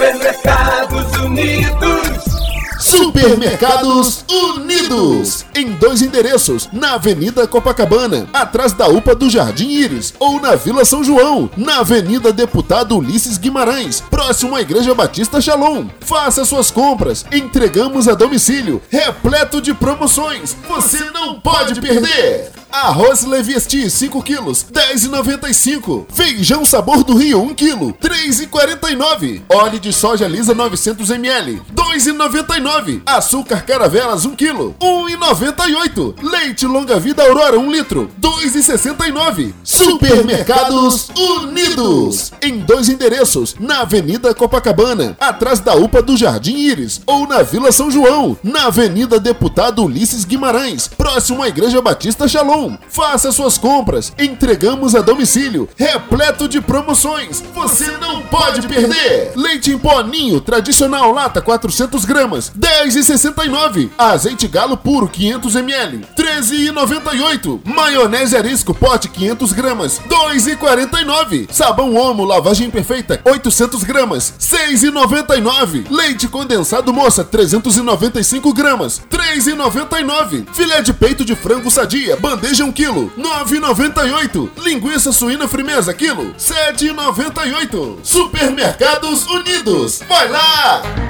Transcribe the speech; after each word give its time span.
Supermercados 0.00 1.12
Unidos. 1.18 2.24
Supermercados 2.80 4.24
Unidos, 4.30 5.44
em 5.54 5.72
dois 5.72 6.00
endereços, 6.00 6.70
na 6.72 6.94
Avenida 6.94 7.46
Copacabana, 7.46 8.26
atrás 8.32 8.72
da 8.72 8.88
UPA 8.88 9.14
do 9.14 9.28
Jardim 9.28 9.68
Íris, 9.68 10.14
ou 10.18 10.40
na 10.40 10.56
Vila 10.56 10.86
São 10.86 11.04
João, 11.04 11.50
na 11.54 11.80
Avenida 11.80 12.32
Deputado 12.32 12.96
Ulisses 12.96 13.36
Guimarães, 13.36 14.00
próximo 14.00 14.56
à 14.56 14.62
Igreja 14.62 14.94
Batista 14.94 15.38
Shalom. 15.38 15.88
Faça 16.00 16.46
suas 16.46 16.70
compras, 16.70 17.26
entregamos 17.30 18.08
a 18.08 18.14
domicílio, 18.14 18.80
repleto 18.88 19.60
de 19.60 19.74
promoções. 19.74 20.56
Você 20.66 21.04
não 21.10 21.38
pode 21.38 21.78
perder! 21.78 22.59
Arroz 22.72 23.24
Leviesti 23.24 23.90
5 23.90 24.22
quilos, 24.22 24.64
10,95. 24.72 26.06
Feijão 26.12 26.64
Sabor 26.64 27.02
do 27.02 27.16
Rio 27.16 27.42
1 27.42 27.54
quilo, 27.54 27.92
3,49. 27.94 29.42
Óleo 29.48 29.80
de 29.80 29.92
soja 29.92 30.28
lisa 30.28 30.54
900 30.54 31.10
ml, 31.10 31.60
2,99. 31.74 33.02
Açúcar 33.04 33.62
Caravelas 33.62 34.24
1 34.24 34.36
quilo, 34.36 34.74
1,98. 34.80 36.14
Leite 36.22 36.66
Longa 36.66 37.00
Vida 37.00 37.22
Aurora 37.24 37.58
1 37.58 37.70
litro, 37.72 38.10
2,69. 38.20 39.52
Supermercados 39.64 41.10
Unidos, 41.16 42.32
em 42.42 42.58
dois 42.58 42.88
endereços, 42.88 43.56
na 43.58 43.80
Avenida 43.80 44.34
Copacabana, 44.34 45.16
atrás 45.20 45.60
da 45.60 45.74
UPA 45.74 46.02
do 46.02 46.16
Jardim 46.16 46.56
Íris, 46.56 47.00
ou 47.06 47.26
na 47.26 47.42
Vila 47.42 47.72
São 47.72 47.90
João, 47.90 48.36
na 48.42 48.66
Avenida 48.66 49.18
Deputado 49.18 49.84
Ulisses 49.84 50.24
Guimarães, 50.24 50.88
próximo 50.88 51.42
à 51.42 51.48
Igreja 51.48 51.80
Batista 51.80 52.28
Shalom. 52.28 52.59
Faça 52.88 53.32
suas 53.32 53.56
compras, 53.56 54.12
entregamos 54.18 54.94
a 54.94 55.00
domicílio, 55.00 55.68
repleto 55.76 56.48
de 56.48 56.60
promoções. 56.60 57.42
Você 57.54 57.90
não 57.98 58.22
pode 58.22 58.66
perder! 58.66 59.32
Leite 59.36 59.70
em 59.70 59.78
pó 59.78 60.02
ninho, 60.02 60.40
tradicional 60.40 61.12
lata 61.12 61.40
400 61.40 62.04
gramas, 62.04 62.52
10,69. 62.58 63.90
Azeite 63.96 64.46
galo 64.48 64.76
puro 64.76 65.08
500 65.08 65.56
ml, 65.56 66.04
13,98. 66.30 67.60
Maionese 67.64 68.36
arisco 68.36 68.72
pote 68.72 69.08
500 69.08 69.52
gramas, 69.52 70.00
2,49. 70.08 71.48
Sabão 71.50 71.96
Omo 71.96 72.24
lavagem 72.24 72.70
perfeita 72.70 73.20
800 73.24 73.82
gramas, 73.82 74.34
6,99. 74.38 75.86
Leite 75.90 76.28
condensado 76.28 76.92
moça 76.92 77.24
395 77.24 78.52
gramas, 78.52 79.02
3,99. 79.10 80.46
Filé 80.54 80.80
de 80.82 80.92
peito 80.92 81.24
de 81.24 81.34
frango 81.34 81.70
sadia, 81.70 82.16
bandeja 82.16 82.64
1 82.64 82.72
quilo, 82.72 83.12
9,98. 83.18 84.50
Linguiça 84.62 85.12
suína 85.12 85.48
frimeza 85.48 85.92
quilo, 85.92 86.32
7,98. 86.38 87.98
Supermercados 88.04 89.26
Unidos. 89.26 90.00
Vai 90.08 90.28
lá! 90.28 91.09